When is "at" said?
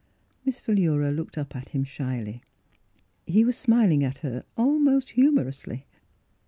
1.55-1.69, 4.03-4.17